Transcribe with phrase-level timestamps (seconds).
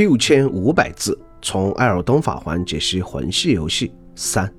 [0.00, 4.50] 六千五百字，从艾尔登法环解析魂系游戏三。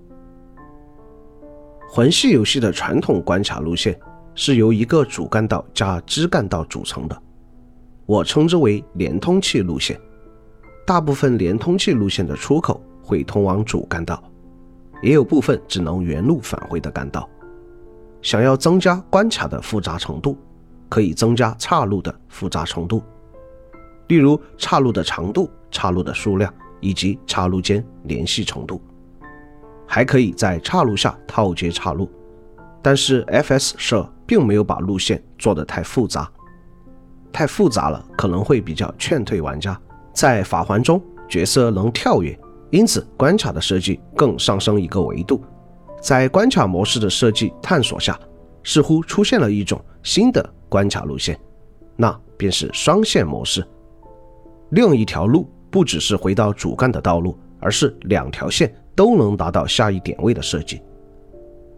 [1.89, 3.99] 魂系游戏的传统关卡路线
[4.35, 7.19] 是由一个主干道加支干道组成的，
[8.05, 9.99] 我称之为连通器路线。
[10.85, 14.23] 大部分连通器路线的出口会通往主干道，
[15.01, 17.27] 也有部分只能原路返回的干道。
[18.21, 20.37] 想要增加关卡的复杂程度，
[20.87, 23.01] 可以增加岔路的复杂程度，
[24.11, 28.81] 例如岔路的长度、岔路的数量以及岔路间联系程度。
[29.87, 32.11] 还可以在岔路下套接岔路，
[32.81, 36.29] 但是 FS 社并没有把路线做得太复杂，
[37.31, 39.79] 太复杂了可能会比较劝退玩家。
[40.13, 42.37] 在法环中，角色能跳跃，
[42.69, 45.41] 因此关卡的设计更上升一个维度。
[46.01, 48.19] 在关卡模式的设计探索下，
[48.61, 51.39] 似乎出现了一种新的关卡路线，
[51.95, 53.65] 那便是双线模式。
[54.71, 60.81] 另一条路不只是回到主干的道路，而是两条线都能达到下一点位的设计。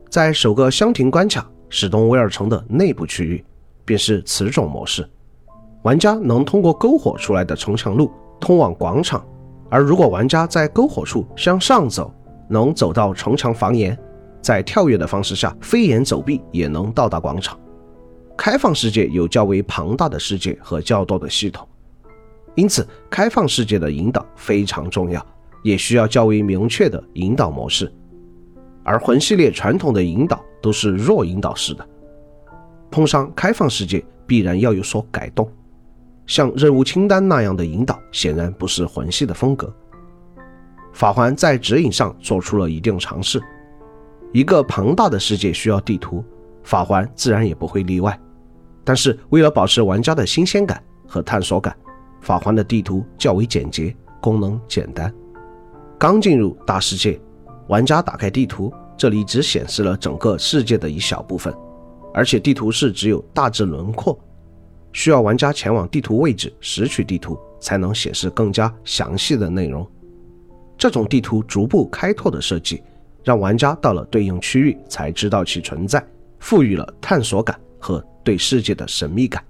[0.10, 3.44] 在首个箱庭关卡史东威尔城的内部区域，
[3.84, 5.08] 便是此种模式。
[5.82, 9.26] 玩家能通过篝火出来的城墙路通往广场，
[9.70, 12.14] 而如果玩家在篝火处向上走，
[12.48, 13.98] 能走到城墙房檐。
[14.40, 17.58] 在跳跃的方式下，飞檐走壁也能到达广场。
[18.38, 21.68] 开放世界有较为庞大的世界和较多的系统，
[22.56, 25.26] 因此开放世界的引导非常重要，
[25.64, 27.92] 也需要较为明确的引导模式。
[28.84, 31.88] 而魂系列传统的引导都是弱引导式的，
[32.92, 35.50] 碰上开放世界必然要有所改动。
[36.28, 39.74] 像任务清单那样的引导，显然不是魂系的风格。
[40.94, 43.42] 法环在指引上做出了一定尝试。
[44.32, 46.24] 一个庞大的世界需要地图，
[46.64, 48.18] 法环自然也不会例外。
[48.84, 51.76] 但是为了保持玩家的新鲜感和探索感，
[52.24, 55.14] 法环的地图较为简洁，功能简单。
[56.00, 57.20] 刚进入大世界，
[57.68, 61.54] 玩家打开地图，这里只显示了整个世界的一小部分，
[62.14, 64.18] 而且地图是只有大致轮廓，
[64.92, 69.88] 需要玩家前往地图位置拾取地图，才能显示更加详细的内容。
[70.78, 72.82] 这种地图逐步开拓的设计。
[73.26, 76.06] 让玩家到了对应区域才知道其存在，
[76.40, 79.42] 赋予了探索感和对世界的神秘感。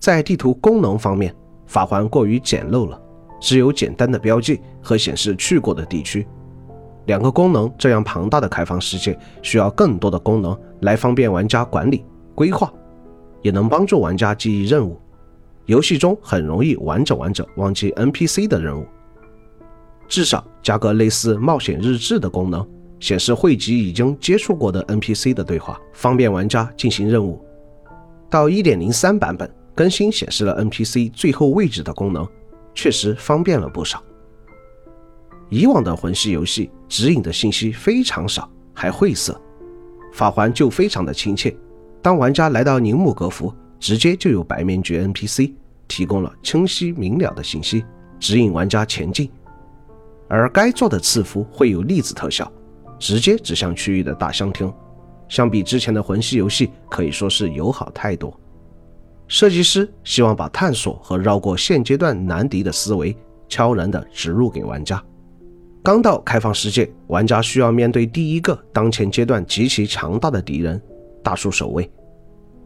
[0.00, 1.32] 在地图功能方面，
[1.66, 3.00] 法环过于简陋了，
[3.40, 6.26] 只有简单的标记和显示去过的地区。
[7.06, 12.04] 两个功能这样庞大的开放世界，需要更多的功能来方便玩家管理
[12.34, 12.72] 规划，
[13.42, 15.00] 也能帮助玩家记忆任务。
[15.66, 18.86] 游戏中很容易玩着玩着忘记 NPC 的任务。
[20.08, 22.64] 至少加个类似冒险日志的功能，
[23.00, 27.44] 显示汇集已经接触过的 NPC 的对话，方便玩家进行任务。
[28.30, 32.26] 到1.03版本更新显示了 NPC 最后位置的功能，
[32.74, 34.02] 确实方便了不少。
[35.50, 39.38] 以往的魂系游戏指引的信息非常少，还晦涩，
[40.14, 41.54] 法环就非常的亲切。
[42.00, 45.52] 当玩家来到宁木格服，直接就有白面具 NPC
[45.86, 47.84] 提供了清晰明了的信息，
[48.18, 49.30] 指引玩家前进。
[50.26, 52.50] 而该做的赐福会有粒子特效，
[52.98, 54.72] 直接指向区域的大香厅，
[55.28, 58.34] 相比之前的魂系游戏可以说是友好太多。
[59.28, 63.16] 设计师希望把探索和绕过现阶段难敌的思维
[63.48, 65.02] 悄然地植入给玩家。
[65.82, 70.80] 刚到开放世界，玩家需要面对第一个当前阶段极其强大的敌人——
[71.22, 71.90] 大树守卫。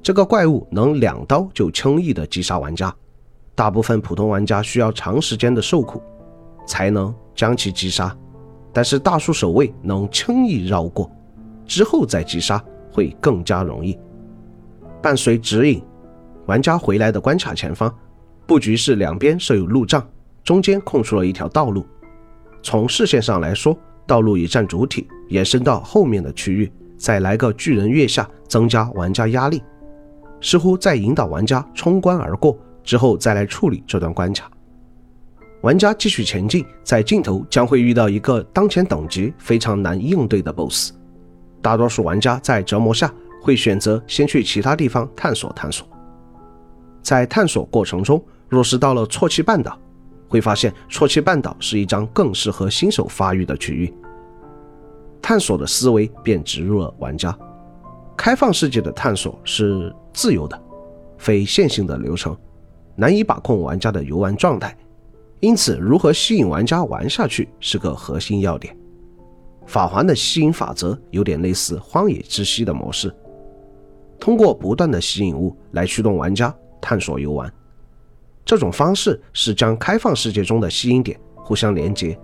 [0.03, 2.95] 这个怪物能两刀就轻易地击杀玩家，
[3.55, 6.03] 大部分普通玩家需要长时间的受苦。
[6.67, 8.17] 才能将其击杀，
[8.73, 11.11] 但是大树守卫能轻易绕过，
[11.67, 12.63] 之后再击杀
[12.93, 13.99] 会更加容易。
[15.03, 15.83] 伴随指引，
[16.51, 17.95] 玩家回来的关卡前方，
[18.45, 20.05] 布局是两边设有路障，
[20.43, 21.87] 中间空出了一条道路。
[22.61, 26.69] 从视线上来说，道路已占主体，延伸到后面的区域，
[26.99, 29.63] 再来个巨人跃下，增加玩家压力，
[30.41, 34.51] 似乎在引导玩家冲关而过，之后再来处理这段关卡。
[35.61, 40.95] 玩家继续前进，在尽头将会遇到一个当前等级非常难应对的 BOSS。
[41.63, 43.09] 大多数玩家在折磨下
[43.41, 45.87] 会选择先去其他地方探索探索。
[47.03, 49.79] 在探索过程中，若是到了错气半岛，
[50.29, 53.93] 会发现错气半岛是一张更适合新手发育的区域。
[55.23, 57.37] 探索的思维便植入了玩家。
[58.17, 60.61] 开放世界的探索是自由的、
[61.17, 62.37] 非线性的流程，
[62.95, 64.77] 难以把控玩家的游玩状态。
[65.41, 68.77] 因此，如何吸引玩家玩下去是个核心要点。
[69.67, 73.11] 法环的吸引法则有点类似《荒野之息》的模式，
[74.19, 77.53] 通过不断的吸引物来驱动玩家探索游玩。
[78.45, 82.19] 这种方式是将开放世界中的吸引点互相连接，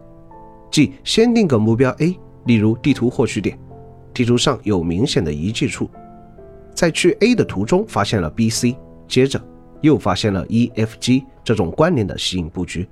[0.71, 3.57] 即先定个目标 A，例如地图获取点，
[4.13, 5.89] 地图上有明显的遗迹处，
[6.75, 8.77] 在去 A 的途中发现了 B、C，
[9.07, 9.41] 接着
[9.83, 12.89] 又发现了 E、F、G 这种关联的吸引布局，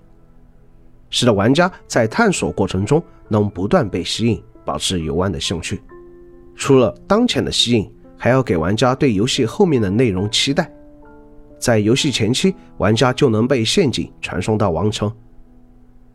[1.10, 5.80] 使得玩家在探索过程中能不断被吸引，保持游玩的兴趣。
[6.54, 10.70] 除了当前的吸引，还要给玩家对游戏后面的内容期待。
[11.64, 15.10] 在游戏前期，玩家就能被陷阱传送到王城，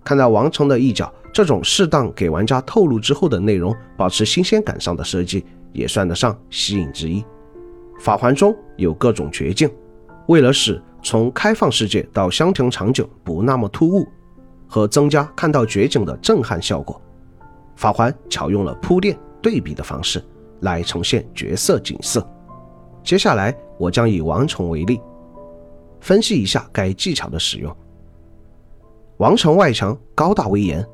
[0.04, 5.44] 看到王城的一角，这种适当给玩家透露之后的内容，保持新鲜感上的设计，
[5.74, 7.25] 也算得上吸引之一。
[8.00, 9.68] 法环中有各种绝境，
[10.28, 14.07] 为了使从开放世界到香亭场景不那么突兀，
[14.68, 17.02] 和增加看到绝景的震撼效果，
[17.75, 19.18] 法环巧用了铺垫。
[19.42, 20.24] 对比的方式
[20.60, 22.24] 来呈现角色景色。
[23.04, 25.02] 接下来，我将以王城为例，
[26.00, 27.75] 分析一下该技巧的使用。
[29.18, 30.86] 王城外墙高大威严，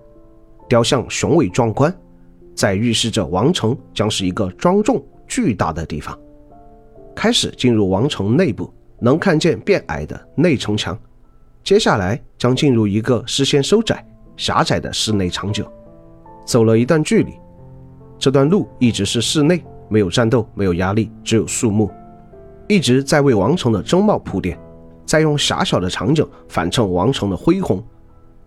[0.67, 1.95] 雕像雄伟壮观，
[2.55, 6.17] 在预示着王城将是一个庄重巨大的地方。
[7.15, 10.97] 开始进入王城内部，能看见变矮的内城墙。
[11.63, 14.05] 接下来将进入一个视线收窄、
[14.37, 15.65] 狭窄的室内场景。
[16.45, 17.33] 走了一段距离。
[18.17, 21.91] 这段路一直是室内，没有战斗，没有压力，只有树木，
[22.67, 24.57] 一直在为王城的争茂铺垫，
[25.05, 27.83] 再用狭小的场景反衬王城的恢宏。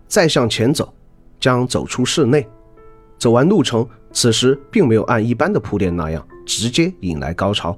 [0.07, 0.91] 再向前走，
[1.39, 2.47] 将走出室内。
[3.17, 7.77] 走完路程，此时并没有按一般的铺垫那样直接引来高潮，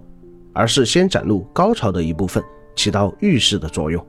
[0.54, 2.44] 而是先展露高潮的一部分，
[2.76, 4.06] 起到预示的作用。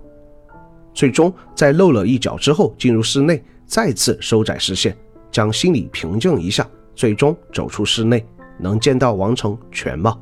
[0.94, 4.96] 最终在露了一脚之后，进入室内，再次收窄视线，
[5.30, 6.68] 将心理平静一下。
[6.94, 8.22] 最终走出室内，
[8.58, 10.20] 能见到王城全貌。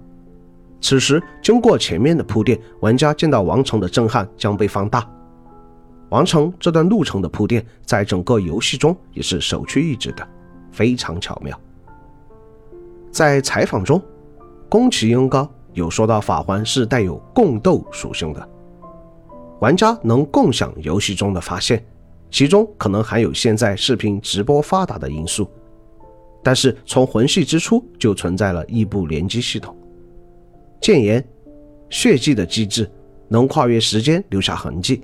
[0.80, 5.08] 此时经过前面的铺垫，玩家见到王城的震撼将被放大。
[6.08, 10.26] 王城这段路程的铺垫，在整个游戏中也是首屈一指的，
[10.72, 11.58] 非常巧妙。
[13.12, 14.02] 在采访中，
[14.68, 18.48] 宫崎英高有说到法环是带有共斗属性的，
[19.60, 21.84] 玩家能共享游戏中的发现，
[22.30, 25.48] 其中可能含有现在视频直播发达的因素。
[26.42, 29.76] 但是从魂系之初就存在了异步联机系统，
[30.80, 31.22] 剑炎、
[31.90, 32.90] 血迹的机制
[33.28, 35.02] 能跨越时间留下痕迹，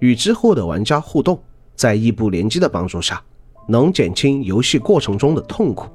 [0.00, 1.38] 与之后的玩家互动，
[1.76, 3.22] 在异步联机的帮助下，
[3.68, 5.86] 能减轻游戏过程中的痛苦。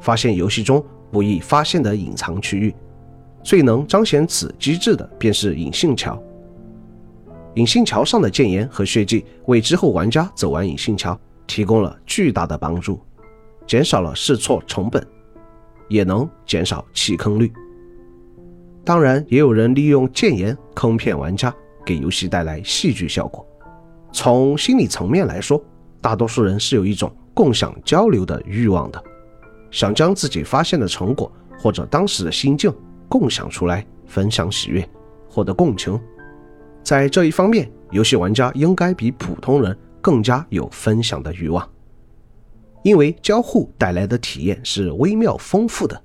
[0.00, 2.74] 发现游戏中不易发现的隐藏区域，
[3.44, 6.20] 最能彰显此机制的便是隐性桥。
[7.54, 13.00] 隐性桥上的剑炎和血迹为之后玩家走完隐性桥提供了巨大的帮助。
[13.66, 15.06] 减少了试错成本，
[15.88, 17.52] 也能减少弃坑率。
[18.88, 21.54] 当然，也有人利用谏言坑骗玩家，
[21.84, 23.46] 给游戏带来戏剧效果。
[24.12, 25.62] 从心理层面来说，
[26.00, 29.04] 大多数人是有一种共享交流的欲望的，
[29.70, 32.74] 想将自己发现的成果或者当时的心境
[33.10, 34.88] 共享出来，分享喜悦，
[35.28, 36.00] 获得共情。
[36.82, 41.68] 在这一方面，游戏玩家应该比普通人更加有分享的欲望。
[42.82, 46.02] 因为交互带来的体验是微妙丰富的，